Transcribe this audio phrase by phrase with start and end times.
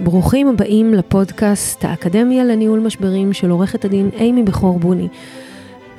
[0.00, 5.08] ברוכים הבאים לפודקאסט האקדמיה לניהול משברים של עורכת הדין אימי בכור בוני.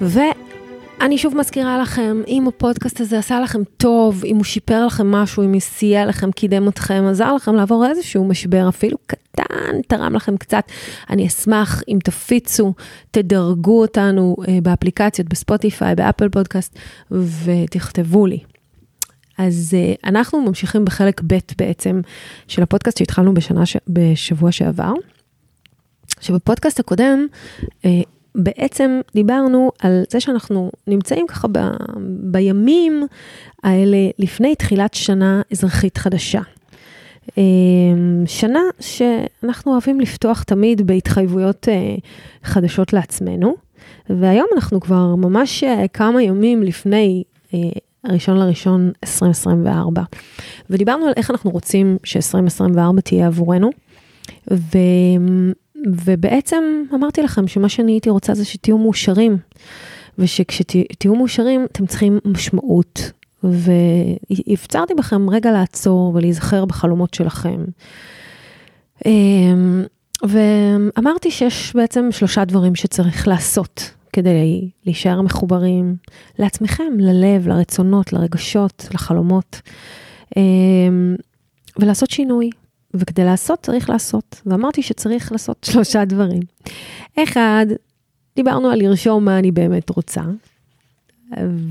[0.01, 5.43] ואני שוב מזכירה לכם, אם הפודקאסט הזה עשה לכם טוב, אם הוא שיפר לכם משהו,
[5.43, 10.37] אם הוא סייע לכם, קידם אתכם, עזר לכם לעבור איזשהו משבר, אפילו קטן, תרם לכם
[10.37, 10.63] קצת,
[11.09, 12.73] אני אשמח אם תפיצו,
[13.11, 16.79] תדרגו אותנו אה, באפליקציות, בספוטיפיי, באפל פודקאסט,
[17.11, 18.54] ותכתבו לי.
[19.37, 22.01] אז uh, אנחנו ממשיכים בחלק ב' בעצם
[22.47, 23.77] של הפודקאסט שהתחלנו בשנה, ש...
[23.87, 24.93] בשבוע שעבר.
[26.19, 27.27] שבפודקאסט הקודם
[27.61, 27.85] uh,
[28.35, 31.59] בעצם דיברנו על זה שאנחנו נמצאים ככה ב...
[32.31, 33.07] בימים
[33.63, 36.41] האלה לפני תחילת שנה אזרחית חדשה.
[37.27, 37.31] Uh,
[38.25, 41.67] שנה שאנחנו אוהבים לפתוח תמיד בהתחייבויות
[42.43, 43.55] חדשות לעצמנו,
[44.09, 45.63] והיום אנחנו כבר ממש
[45.93, 47.23] כמה ימים לפני
[48.05, 50.01] הראשון לראשון 2024.
[50.69, 53.69] ודיברנו על איך אנחנו רוצים ש-2024 תהיה עבורנו.
[54.51, 54.77] ו...
[55.87, 59.37] ובעצם אמרתי לכם שמה שאני הייתי רוצה זה שתהיו מאושרים,
[60.19, 63.11] ושכשתהיו מאושרים אתם צריכים משמעות.
[63.43, 67.65] והפצרתי בכם רגע לעצור ולהיזכר בחלומות שלכם.
[69.05, 69.83] אמ,
[70.23, 75.95] ואמרתי שיש בעצם שלושה דברים שצריך לעשות כדי להישאר מחוברים
[76.39, 79.61] לעצמכם, ללב, לרצונות, לרגשות, לחלומות,
[80.37, 81.15] אמ,
[81.79, 82.49] ולעשות שינוי.
[82.93, 84.41] וכדי לעשות, צריך לעשות.
[84.45, 86.41] ואמרתי שצריך לעשות שלושה דברים.
[87.23, 87.65] אחד,
[88.35, 90.21] דיברנו על לרשום מה אני באמת רוצה,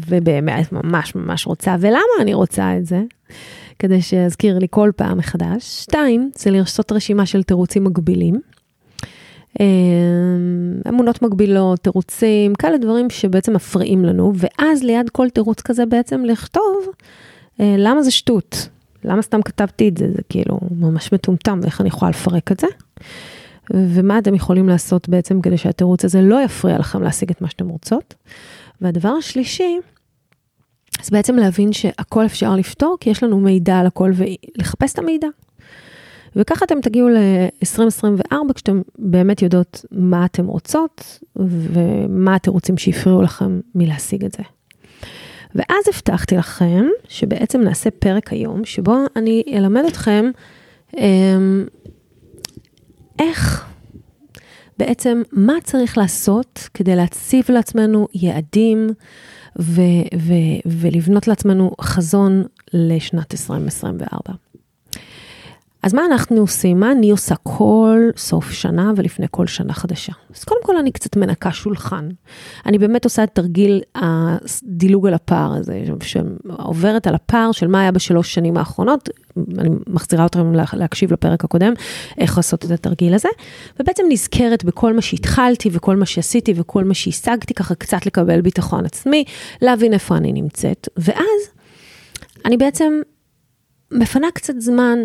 [0.09, 3.03] ובאמת ממש ממש רוצה, ולמה אני רוצה את זה,
[3.79, 5.83] כדי שיזכיר לי כל פעם מחדש.
[5.83, 8.41] שתיים, זה לעשות רשימה של תירוצים מגבילים.
[9.61, 16.25] אמ, אמונות מגבילות, תירוצים, כאלה דברים שבעצם מפריעים לנו, ואז ליד כל תירוץ כזה בעצם
[16.25, 16.87] לכתוב
[17.61, 18.69] אה, למה זה שטות,
[19.05, 22.67] למה סתם כתבתי את זה, זה כאילו ממש מטומטם, ואיך אני יכולה לפרק את זה,
[23.71, 27.69] ומה אתם יכולים לעשות בעצם כדי שהתירוץ הזה לא יפריע לכם להשיג את מה שאתם
[27.69, 28.15] רוצות.
[28.81, 29.79] והדבר השלישי,
[31.03, 35.29] זה בעצם להבין שהכל אפשר לפתור, כי יש לנו מידע על הכל ולחפש את המידע.
[36.37, 43.61] וככה אתם תגיעו ל-2024 כשאתם באמת יודעות מה אתם רוצות ומה אתם רוצים שהפריעו לכם
[43.75, 44.43] מלהשיג את זה.
[45.55, 50.31] ואז הבטחתי לכם שבעצם נעשה פרק היום שבו אני אלמד אתכם
[50.97, 51.65] אמ,
[53.19, 53.67] איך
[54.79, 58.89] בעצם מה צריך לעשות כדי להציב לעצמנו יעדים
[59.61, 59.83] ו-
[60.19, 64.44] ו- ולבנות לעצמנו חזון לשנת 2024.
[65.85, 66.81] אז מה אנחנו עושים?
[66.81, 70.13] מה אני עושה כל סוף שנה ולפני כל שנה חדשה?
[70.35, 72.09] אז קודם כל אני קצת מנקה שולחן.
[72.67, 77.93] אני באמת עושה את תרגיל הדילוג על הפער הזה, שעוברת על הפער של מה היה
[77.93, 79.09] בשלוש שנים האחרונות.
[79.59, 81.73] אני מחזירה אתכם להקשיב לפרק הקודם,
[82.19, 83.29] איך לעשות את התרגיל הזה,
[83.81, 88.85] ובעצם נזכרת בכל מה שהתחלתי וכל מה שעשיתי וכל מה שהשגתי, ככה קצת לקבל ביטחון
[88.85, 89.25] עצמי,
[89.63, 91.41] להבין איפה אני נמצאת, ואז
[92.45, 93.01] אני בעצם
[93.93, 94.99] מפנה קצת זמן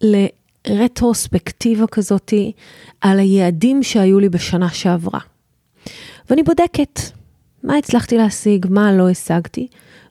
[0.00, 2.52] לרטרוספקטיבה כזאתי
[3.00, 5.20] על היעדים שהיו לי בשנה שעברה.
[6.30, 7.00] ואני בודקת
[7.62, 9.66] מה הצלחתי להשיג, מה לא השגתי,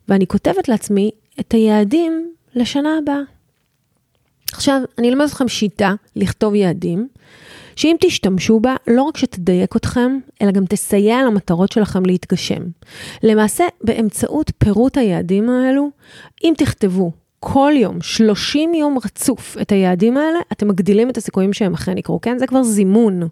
[0.08, 1.10] ואני כותבת לעצמי
[1.40, 3.20] את היעדים לשנה הבאה.
[4.52, 7.08] עכשיו, אני אלמד אתכם שיטה לכתוב יעדים,
[7.76, 12.62] שאם תשתמשו בה, לא רק שתדייק אתכם, אלא גם תסייע למטרות שלכם להתגשם.
[13.22, 15.90] למעשה, באמצעות פירוט היעדים האלו,
[16.44, 17.12] אם תכתבו
[17.48, 22.20] כל יום, 30 יום רצוף את היעדים האלה, אתם מגדילים את הסיכויים שהם אכן יקרו,
[22.20, 22.38] כן?
[22.38, 23.22] זה כבר זימון.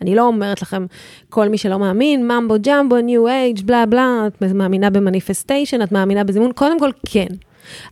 [0.00, 0.86] אני לא אומרת לכם,
[1.28, 6.24] כל מי שלא מאמין, ממבו ג'מבו, ניו אייג', בלה בלה, את מאמינה במניפסטיישן, את מאמינה
[6.24, 7.26] בזימון, קודם כל כן.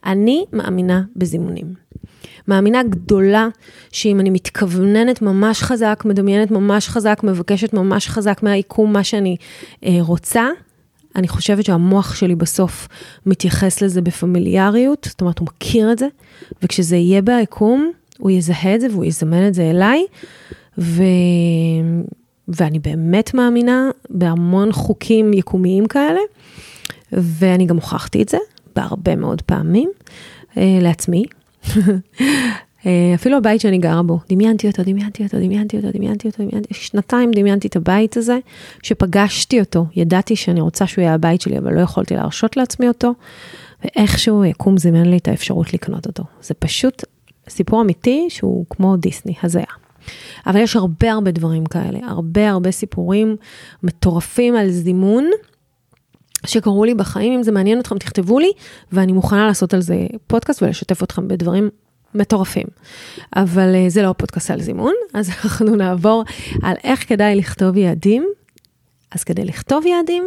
[0.07, 1.75] אני מאמינה בזימונים.
[2.49, 3.49] מאמינה גדולה
[3.93, 9.37] שאם אני מתכווננת ממש חזק, מדמיינת ממש חזק, מבקשת ממש חזק מהיקום מה שאני
[9.85, 10.49] אה, רוצה,
[11.17, 12.89] אני חושבת שהמוח שלי בסוף
[13.27, 16.07] מתייחס לזה בפמיליאריות, זאת אומרת, הוא מכיר את זה,
[16.63, 20.05] וכשזה יהיה ביקום, הוא יזהה את זה והוא יזמן את זה אליי,
[20.79, 21.03] ו...
[22.49, 26.21] ואני באמת מאמינה בהמון חוקים יקומיים כאלה,
[27.13, 28.39] ואני גם הוכחתי את זה
[28.77, 29.91] בהרבה מאוד פעמים
[30.51, 31.25] uh, לעצמי.
[32.87, 36.75] אה, אפילו הבית שאני גרה בו, דמיינתי אותו, דמיינתי אותו, דמיינתי אותו, דמיינתי אותו, דמיינתי,
[36.75, 38.39] שנתיים דמיינתי את הבית הזה,
[38.83, 43.13] שפגשתי אותו, ידעתי שאני רוצה שהוא יהיה הבית שלי, אבל לא יכולתי להרשות לעצמי אותו,
[43.85, 46.25] ואיכשהו יקום זימן לי את האפשרות לקנות אותו.
[46.43, 47.05] זה פשוט
[47.49, 49.65] סיפור אמיתי שהוא כמו דיסני, הזיה.
[50.47, 53.37] אבל יש הרבה הרבה דברים כאלה, הרבה הרבה סיפורים
[53.83, 55.31] מטורפים על זימון.
[56.47, 58.51] שקרו לי בחיים, אם זה מעניין אתכם, תכתבו לי,
[58.93, 61.71] ואני מוכנה לעשות על זה פודקאסט ולשתף אתכם בדברים
[62.17, 62.67] מטורפים.
[63.37, 66.25] אבל uh, זה לא פודקאסט על זימון, אז אנחנו נעבור
[66.63, 68.27] על איך כדאי לכתוב יעדים.
[69.13, 70.25] אז כדי לכתוב יעדים,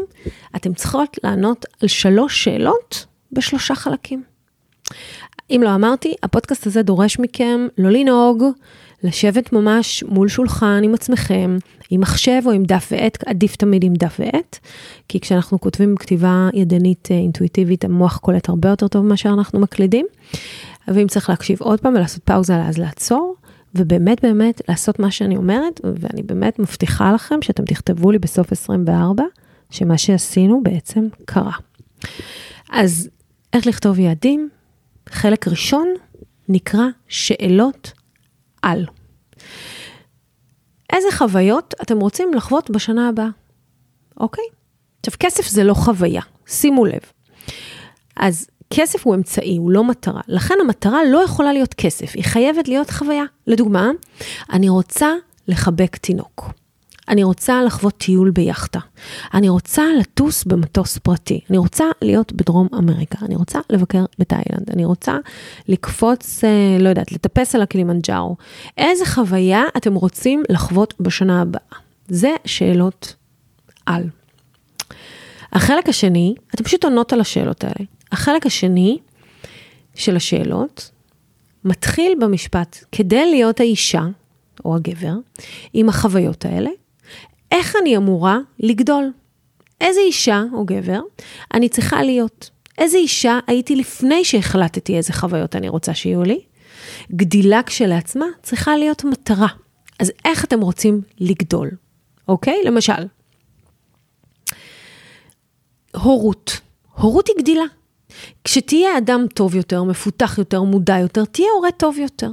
[0.56, 4.24] אתם צריכות לענות על שלוש שאלות בשלושה חלקים.
[5.52, 8.44] אם לא אמרתי, הפודקאסט הזה דורש מכם לא לנהוג,
[9.04, 11.58] לשבת ממש מול שולחן עם עצמכם,
[11.90, 14.60] עם מחשב או עם דף ועט, עדיף תמיד עם דף ועט,
[15.08, 20.06] כי כשאנחנו כותבים כתיבה ידנית אה, אינטואיטיבית, המוח קולט הרבה יותר טוב ממה שאנחנו מקלידים.
[20.96, 23.36] ואם צריך להקשיב עוד פעם ולעשות פאוזה, אז לעצור,
[23.76, 29.24] ובאמת באמת לעשות מה שאני אומרת, ואני באמת מבטיחה לכם שאתם תכתבו לי בסוף 24,
[29.70, 31.54] שמה שעשינו בעצם קרה.
[32.72, 33.10] אז
[33.54, 34.50] איך לכתוב יעדים?
[35.10, 35.94] חלק ראשון
[36.50, 37.92] נקרא שאלות
[38.62, 38.86] על.
[40.94, 43.30] איזה חוויות אתם רוצים לחוות בשנה הבאה,
[44.20, 44.44] אוקיי?
[45.00, 47.00] עכשיו, כסף זה לא חוויה, שימו לב.
[48.16, 50.22] אז כסף הוא אמצעי, הוא לא מטרה.
[50.28, 53.24] לכן המטרה לא יכולה להיות כסף, היא חייבת להיות חוויה.
[53.48, 53.90] לדוגמה,
[54.54, 55.14] אני רוצה
[55.48, 56.52] לחבק תינוק.
[57.10, 58.80] אני רוצה לחוות טיול ביאכטה.
[59.34, 61.40] אני רוצה לטוס במטוס פרטי.
[61.50, 63.26] אני רוצה להיות בדרום אמריקה.
[63.26, 64.70] אני רוצה לבקר בתאילנד.
[64.74, 65.18] אני רוצה
[65.68, 68.36] לקפוץ, אה, לא יודעת, לטפס על הקילימנג'ארו.
[68.78, 71.80] איזה חוויה אתם רוצים לחוות בשנה הבאה?
[72.08, 73.16] זה שאלות
[73.86, 74.04] על.
[75.54, 77.86] החלק השני, אתם פשוט עונות על השאלות האלה.
[78.12, 78.98] החלק השני
[79.96, 80.92] של השאלות
[81.66, 84.04] מתחיל במשפט, כדי להיות האישה
[84.66, 85.14] או הגבר
[85.74, 86.70] עם החוויות האלה,
[87.52, 89.12] איך אני אמורה לגדול?
[89.82, 91.00] איזה אישה או גבר
[91.54, 92.50] אני צריכה להיות?
[92.78, 96.42] איזה אישה הייתי לפני שהחלטתי איזה חוויות אני רוצה שיהיו לי?
[97.12, 99.48] גדילה כשלעצמה צריכה להיות מטרה.
[100.00, 101.70] אז איך אתם רוצים לגדול,
[102.28, 102.64] אוקיי?
[102.66, 103.08] למשל,
[105.96, 106.60] הורות.
[106.96, 107.64] הורות היא גדילה.
[108.44, 112.30] כשתהיה אדם טוב יותר, מפותח יותר, מודע יותר, תהיה הורה טוב יותר.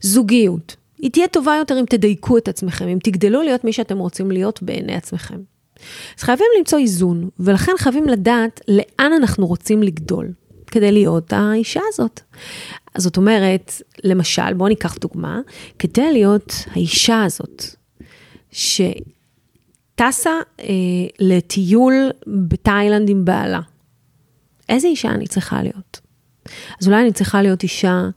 [0.00, 0.76] זוגיות.
[0.98, 4.62] היא תהיה טובה יותר אם תדייקו את עצמכם, אם תגדלו להיות מי שאתם רוצים להיות
[4.62, 5.38] בעיני עצמכם.
[6.18, 10.32] אז חייבים למצוא איזון, ולכן חייבים לדעת לאן אנחנו רוצים לגדול,
[10.66, 12.20] כדי להיות האישה הזאת.
[12.94, 13.72] אז זאת אומרת,
[14.04, 15.40] למשל, בואו ניקח דוגמה,
[15.78, 17.64] כדי להיות האישה הזאת,
[18.52, 20.30] שטסה
[20.60, 20.66] אה,
[21.18, 23.60] לטיול בתאילנד עם בעלה,
[24.68, 26.00] איזה אישה אני צריכה להיות?
[26.80, 28.08] אז אולי אני צריכה להיות אישה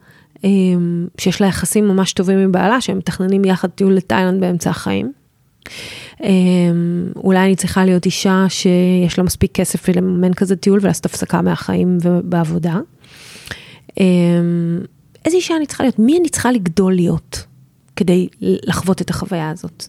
[0.43, 5.11] אמ, שיש לה יחסים ממש טובים עם בעלה, שהם מתכננים יחד טיול לתאילנד באמצע החיים.
[6.23, 11.41] אמ, אולי אני צריכה להיות אישה שיש לה מספיק כסף לממן כזה טיול ולעשות הפסקה
[11.41, 12.79] מהחיים ובעבודה.
[13.99, 14.79] אמ,
[15.25, 15.99] איזה אישה אני צריכה להיות?
[15.99, 17.45] מי אני צריכה לגדול להיות
[17.95, 19.85] כדי לחוות את החוויה הזאת?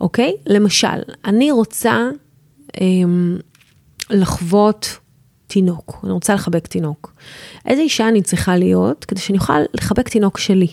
[0.00, 0.32] אוקיי?
[0.46, 2.08] למשל, אני רוצה
[4.10, 4.98] לחוות
[5.48, 7.12] תינוק, אני רוצה לחבק תינוק.
[7.66, 10.68] איזה אישה אני צריכה להיות כדי שאני אוכל לחבק תינוק שלי?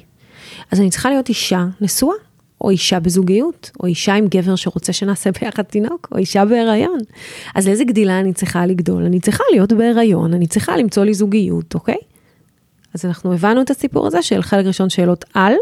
[0.72, 2.16] אז אני צריכה להיות אישה נשואה,
[2.62, 7.00] או אישה בזוגיות, או אישה עם גבר שרוצה שנעשה ביחד תינוק, או אישה בהיריון.
[7.56, 9.04] אז לאיזה גדילה אני צריכה לגדול?
[9.04, 11.98] אני צריכה להיות בהיריון, אני צריכה למצוא לי זוגיות, אוקיי?
[12.94, 15.54] אז אנחנו הבנו את הסיפור הזה של חלק ראשון שאלות על,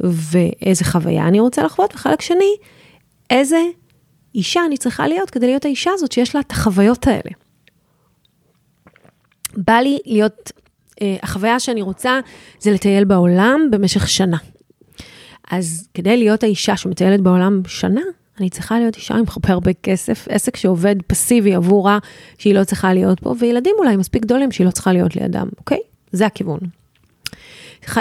[0.00, 2.54] ואיזה חוויה אני רוצה לחוות, וחלק שני,
[3.30, 3.62] איזה
[4.34, 7.30] אישה אני צריכה להיות כדי להיות האישה הזאת שיש לה את החוויות האלה.
[9.56, 10.52] בא לי להיות,
[11.02, 12.20] אה, החוויה שאני רוצה
[12.60, 14.36] זה לטייל בעולם במשך שנה.
[15.50, 18.00] אז כדי להיות האישה שמטיילת בעולם שנה,
[18.40, 21.98] אני צריכה להיות אישה עם הרבה הרבה כסף, עסק שעובד פסיבי עבורה
[22.38, 25.78] שהיא לא צריכה להיות פה, וילדים אולי מספיק גדולים שהיא לא צריכה להיות לידם, אוקיי?
[26.12, 26.60] זה הכיוון.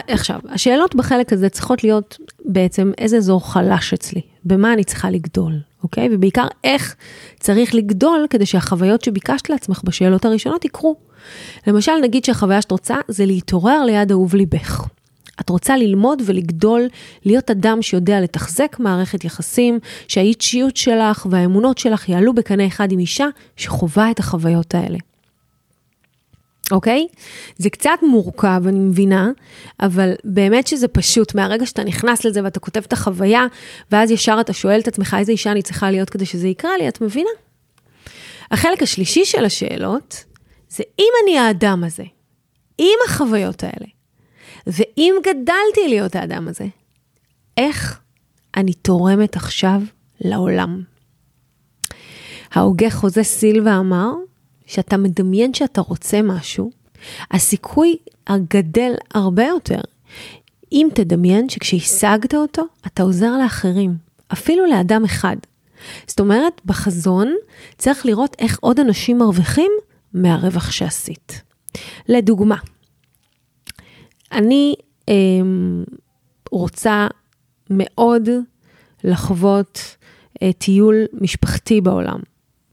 [0.07, 5.59] עכשיו, השאלות בחלק הזה צריכות להיות בעצם איזה אזור חלש אצלי, במה אני צריכה לגדול,
[5.83, 6.09] אוקיי?
[6.11, 6.95] ובעיקר איך
[7.39, 10.95] צריך לגדול כדי שהחוויות שביקשת לעצמך בשאלות הראשונות יקרו.
[11.67, 14.87] למשל, נגיד שהחוויה שאת רוצה זה להתעורר ליד אהוב ליבך.
[15.41, 16.87] את רוצה ללמוד ולגדול,
[17.25, 23.27] להיות אדם שיודע לתחזק מערכת יחסים, שהאישיות שלך והאמונות שלך יעלו בקנה אחד עם אישה
[23.57, 24.97] שחווה את החוויות האלה.
[26.73, 27.07] אוקיי?
[27.57, 29.31] זה קצת מורכב, אני מבינה,
[29.79, 33.45] אבל באמת שזה פשוט, מהרגע שאתה נכנס לזה ואתה כותב את החוויה,
[33.91, 36.87] ואז ישר אתה שואל את עצמך איזה אישה אני צריכה להיות כדי שזה יקרה לי,
[36.87, 37.29] את מבינה?
[38.51, 40.23] החלק השלישי של השאלות,
[40.69, 42.03] זה אם אני האדם הזה,
[42.77, 43.87] עם החוויות האלה,
[44.67, 46.65] ואם גדלתי להיות האדם הזה,
[47.57, 47.99] איך
[48.57, 49.81] אני תורמת עכשיו
[50.21, 50.83] לעולם?
[52.53, 54.11] ההוגה חוזה סילבה אמר,
[54.73, 56.71] שאתה מדמיין שאתה רוצה משהו,
[57.31, 59.81] הסיכוי הגדל הרבה יותר.
[60.71, 63.95] אם תדמיין שכשהשגת אותו, אתה עוזר לאחרים,
[64.33, 65.35] אפילו לאדם אחד.
[66.07, 67.35] זאת אומרת, בחזון
[67.77, 69.71] צריך לראות איך עוד אנשים מרוויחים
[70.13, 71.41] מהרווח שעשית.
[72.09, 72.57] לדוגמה,
[74.31, 74.75] אני
[75.09, 75.13] אה,
[76.51, 77.07] רוצה
[77.69, 78.29] מאוד
[79.03, 79.97] לחוות
[80.41, 82.19] אה, טיול משפחתי בעולם.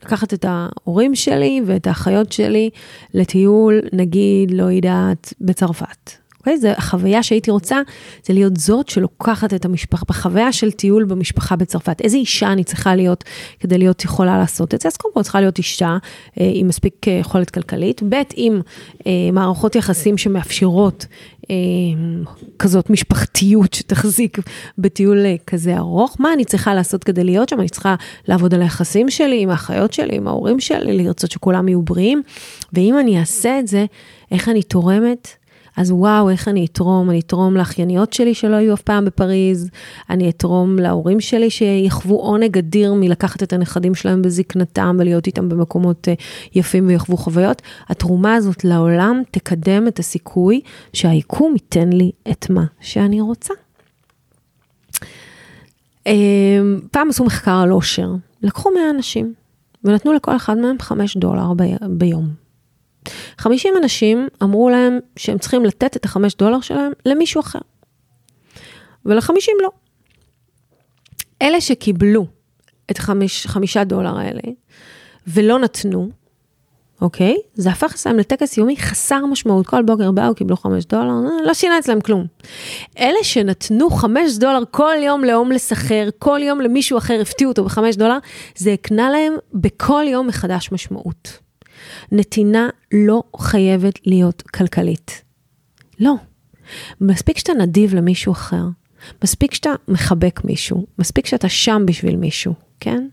[0.04, 2.70] לקחת את ההורים שלי ואת האחיות שלי
[3.14, 6.20] לטיול, נגיד, לא יודעת, בצרפת.
[6.40, 6.58] אוקיי?
[6.58, 7.80] זו החוויה שהייתי רוצה,
[8.26, 12.00] זה להיות זאת שלוקחת את המשפחה, בחוויה של טיול במשפחה בצרפת.
[12.00, 13.24] איזה אישה אני צריכה להיות
[13.60, 14.88] כדי להיות יכולה לעשות את זה?
[14.88, 15.96] אז קודם כל צריכה להיות אישה
[16.40, 18.60] אה, עם מספיק אה, יכולת כלכלית, ב' עם
[19.06, 21.06] אה, מערכות יחסים שמאפשרות
[22.58, 24.38] כזאת משפחתיות שתחזיק
[24.78, 26.16] בטיול אה, כזה ארוך.
[26.18, 27.60] מה אני צריכה לעשות כדי להיות שם?
[27.60, 27.94] אני צריכה
[28.28, 32.22] לעבוד על היחסים שלי עם האחיות שלי, עם ההורים שלי, לרצות שכולם יהיו בריאים.
[32.72, 33.86] ואם אני אעשה את זה,
[34.30, 35.28] איך אני תורמת
[35.76, 37.10] אז וואו, איך אני אתרום?
[37.10, 39.70] אני אתרום לאחייניות שלי שלא היו אף פעם בפריז,
[40.10, 46.08] אני אתרום להורים שלי שיחוו עונג אדיר מלקחת את הנכדים שלהם בזקנתם ולהיות איתם במקומות
[46.08, 46.14] אה,
[46.54, 47.62] יפים ויחוו חוויות.
[47.88, 50.60] התרומה הזאת לעולם תקדם את הסיכוי
[50.92, 53.54] שהיקום ייתן לי את מה שאני רוצה.
[56.06, 56.12] אה,
[56.90, 58.10] פעם עשו מחקר על אושר,
[58.42, 59.34] לקחו 100 אנשים
[59.84, 61.52] ונתנו לכל אחד מהם 5 דולר
[61.88, 62.49] ביום.
[63.38, 67.58] 50 אנשים אמרו להם שהם צריכים לתת את החמש דולר שלהם למישהו אחר.
[69.06, 69.70] ולחמישים לא.
[71.42, 72.26] אלה שקיבלו
[72.90, 74.42] את חמיש, חמישה דולר האלה
[75.26, 76.10] ולא נתנו,
[77.00, 77.36] אוקיי?
[77.54, 79.66] זה הפך אצלם לטקס יומי חסר משמעות.
[79.66, 82.26] כל בוקר באו, קיבלו חמש דולר, אה, לא שינה אצלם כלום.
[82.98, 87.96] אלה שנתנו חמש דולר כל יום להומלס אחר, כל יום למישהו אחר, הפתיעו אותו בחמש
[87.96, 88.18] דולר,
[88.56, 91.38] זה הקנה להם בכל יום מחדש משמעות.
[92.12, 95.22] נתינה לא חייבת להיות כלכלית.
[96.00, 96.14] לא.
[97.00, 98.64] מספיק שאתה נדיב למישהו אחר,
[99.24, 103.08] מספיק שאתה מחבק מישהו, מספיק שאתה שם בשביל מישהו, כן?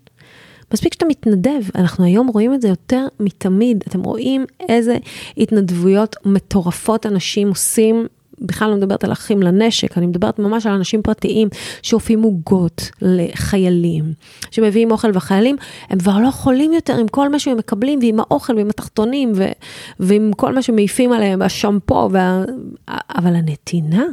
[0.73, 4.97] מספיק שאתה מתנדב, אנחנו היום רואים את זה יותר מתמיד, אתם רואים איזה
[5.37, 8.07] התנדבויות מטורפות אנשים עושים
[8.41, 11.47] בכלל לא מדברת על אחים לנשק, אני מדברת ממש על אנשים פרטיים
[11.81, 14.13] שאופים עוגות לחיילים,
[14.51, 15.55] שמביאים אוכל והחיילים,
[15.89, 19.51] הם כבר לא יכולים יותר עם כל מה שהם מקבלים ועם האוכל ועם התחתונים ו-
[19.99, 22.43] ועם כל מה שמעיפים עליהם, השמפו, וה...
[22.89, 24.03] אבל הנתינה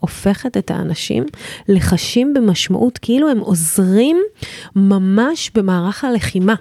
[0.00, 1.24] הופכת את האנשים
[1.68, 4.16] לחשים במשמעות כאילו הם עוזרים
[4.76, 6.54] ממש במערך הלחימה.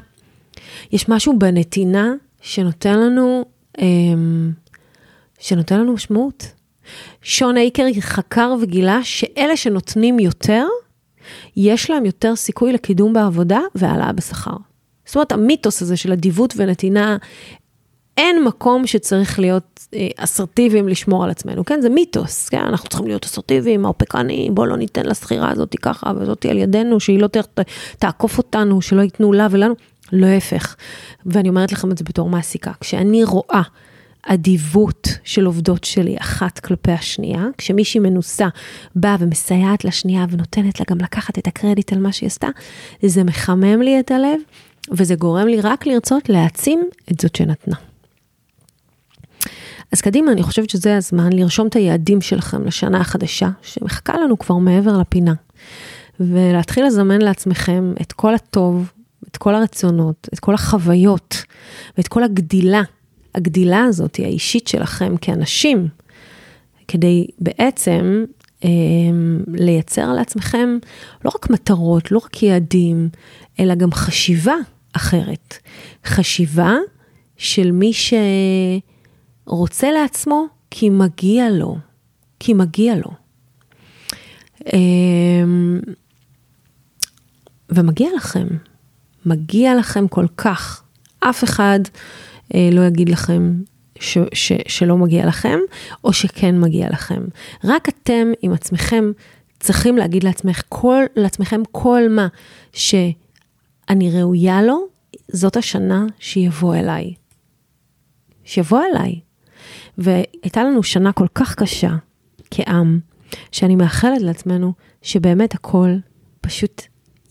[0.92, 3.46] יש משהו בנתינה שנותן לנו,
[3.82, 4.52] אמ,
[5.40, 6.55] שנותן לנו משמעות.
[7.22, 10.66] שון אייקר חקר וגילה שאלה שנותנים יותר,
[11.58, 14.56] יש להם יותר סיכוי לקידום בעבודה והעלאה בשכר.
[15.06, 17.18] זאת אומרת, המיתוס הזה של אדיבות ונתינה,
[18.18, 21.82] אין מקום שצריך להיות אה, אסרטיביים לשמור על עצמנו, כן?
[21.82, 22.62] זה מיתוס, כן?
[22.62, 27.20] אנחנו צריכים להיות אסרטיביים, מרפקנים, בואו לא ניתן לשכירה הזאת ככה וזאתי על ידינו, שהיא
[27.20, 27.38] לא ת,
[28.00, 29.74] תעקוף אותנו, שלא ייתנו לה ולנו,
[30.12, 30.76] להפך.
[31.26, 33.62] ואני אומרת לכם את זה בתור מעסיקה, כשאני רואה
[34.28, 38.48] אדיבות של עובדות שלי אחת כלפי השנייה, כשמישהי מנוסה
[38.96, 42.48] באה ומסייעת לשנייה ונותנת לה גם לקחת את הקרדיט על מה שהיא עשתה,
[43.06, 44.40] זה מחמם לי את הלב
[44.92, 47.76] וזה גורם לי רק לרצות להעצים את זאת שנתנה.
[49.92, 54.56] אז קדימה, אני חושבת שזה הזמן לרשום את היעדים שלכם לשנה החדשה, שמחכה לנו כבר
[54.56, 55.34] מעבר לפינה,
[56.20, 58.92] ולהתחיל לזמן לעצמכם את כל הטוב,
[59.28, 61.44] את כל הרצונות, את כל החוויות
[61.98, 62.82] ואת כל הגדילה
[63.36, 65.88] הגדילה הזאת, היא האישית שלכם כאנשים,
[66.88, 68.26] כדי בעצם
[68.64, 68.70] אה,
[69.48, 70.78] לייצר לעצמכם
[71.26, 73.10] לא רק מטרות, לא רק יעדים,
[73.60, 74.56] אלא גם חשיבה
[74.94, 75.58] אחרת.
[76.06, 76.74] חשיבה
[77.38, 77.92] של מי
[79.46, 81.78] שרוצה לעצמו כי מגיע לו,
[82.40, 83.12] כי מגיע לו.
[84.74, 85.44] אה,
[87.70, 88.48] ומגיע לכם,
[89.26, 90.84] מגיע לכם כל כך.
[91.20, 91.80] אף אחד
[92.54, 93.54] לא יגיד לכם
[94.00, 95.60] ש, ש, שלא מגיע לכם,
[96.04, 97.24] או שכן מגיע לכם.
[97.64, 99.12] רק אתם עם עצמכם
[99.60, 102.28] צריכים להגיד לעצמך כל, לעצמכם כל מה
[102.74, 104.88] שאני ראויה לו,
[105.32, 107.14] זאת השנה שיבוא אליי.
[108.44, 109.20] שיבוא אליי.
[109.98, 111.96] והייתה לנו שנה כל כך קשה
[112.52, 113.00] כעם,
[113.52, 115.90] שאני מאחלת לעצמנו שבאמת הכל
[116.42, 116.82] פשוט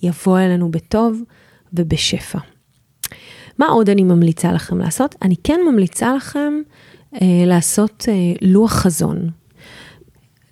[0.02, 1.22] יבוא אלינו בטוב
[1.72, 2.38] ובשפע.
[3.58, 5.14] מה עוד אני ממליצה לכם לעשות?
[5.22, 6.54] אני כן ממליצה לכם
[7.14, 9.28] אה, לעשות אה, לוח חזון.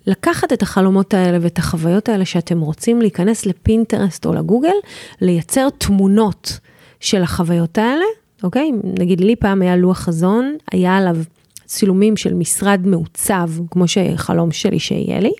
[0.07, 4.75] לקחת את החלומות האלה ואת החוויות האלה שאתם רוצים להיכנס לפינטרסט או לגוגל,
[5.21, 6.59] לייצר תמונות
[6.99, 8.05] של החוויות האלה,
[8.43, 8.71] אוקיי?
[8.99, 11.17] נגיד לי פעם היה לוח חזון, היה עליו
[11.65, 15.31] צילומים של משרד מעוצב, כמו שחלום שלי שיהיה לי.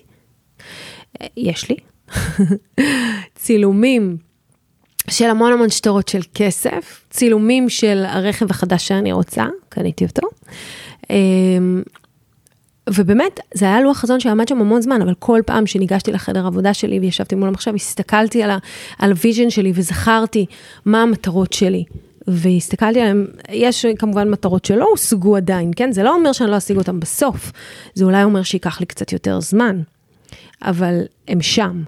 [1.36, 1.76] יש לי.
[3.34, 4.16] צילומים
[5.10, 10.26] של המון המון שטרות של כסף, צילומים של הרכב החדש שאני רוצה, קניתי אותו.
[11.10, 11.82] אמ,
[12.90, 16.74] ובאמת, זה היה לוח חזון שעמד שם המון זמן, אבל כל פעם שניגשתי לחדר עבודה
[16.74, 18.50] שלי וישבתי מול המחשב, הסתכלתי על,
[18.98, 20.46] על ה vision שלי וזכרתי
[20.84, 21.84] מה המטרות שלי.
[22.28, 25.92] והסתכלתי עליהם, יש כמובן מטרות שלא הושגו עדיין, כן?
[25.92, 27.52] זה לא אומר שאני לא אשיג אותם בסוף,
[27.94, 29.80] זה אולי אומר שייקח לי קצת יותר זמן,
[30.62, 31.82] אבל הם שם.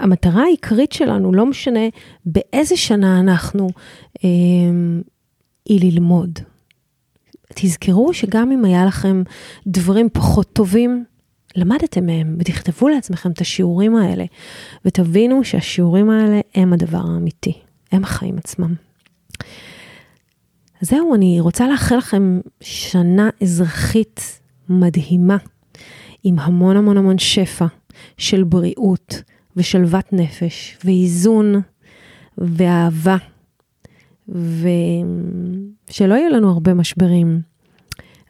[0.00, 1.88] והמטרה העיקרית שלנו, לא משנה
[2.26, 3.68] באיזה שנה אנחנו,
[4.24, 4.30] אה,
[5.66, 6.38] היא ללמוד.
[7.54, 9.22] תזכרו שגם אם היה לכם
[9.66, 11.04] דברים פחות טובים,
[11.56, 14.24] למדתם מהם, ותכתבו לעצמכם את השיעורים האלה,
[14.84, 17.52] ותבינו שהשיעורים האלה הם הדבר האמיתי,
[17.92, 18.74] הם החיים עצמם.
[20.80, 25.36] זהו, אני רוצה לאחל לכם שנה אזרחית מדהימה,
[26.24, 27.66] עם המון המון המון שפע
[28.18, 29.22] של בריאות
[29.56, 31.60] ושלוות נפש ואיזון
[32.38, 33.16] ואהבה
[34.28, 37.40] ושלא יהיו לנו הרבה משברים,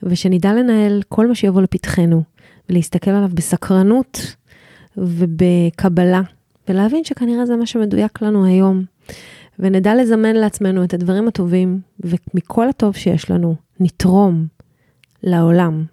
[0.03, 2.23] ושנדע לנהל כל מה שיבוא לפתחנו,
[2.69, 4.37] ולהסתכל עליו בסקרנות
[4.97, 6.23] ובקבלה,
[6.69, 8.85] ולהבין שכנראה זה מה שמדויק לנו היום,
[9.59, 14.47] ונדע לזמן לעצמנו את הדברים הטובים, ומכל הטוב שיש לנו, נתרום
[15.23, 15.85] לעולם.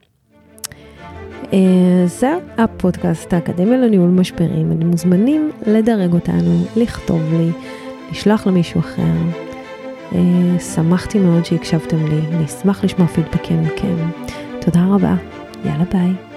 [1.54, 4.72] אה, זה הפודקאסט האקדמיה לניהול משברים.
[4.72, 7.52] אתם מוזמנים לדרג אותנו, לכתוב לי,
[8.12, 9.02] לשלוח למישהו אחר.
[10.16, 13.96] אה, שמחתי מאוד שהקשבתם לי, אני אשמח לשמוע פידבקים מכם.
[14.62, 15.16] תודה רבה,
[15.66, 16.33] יאללה ביי.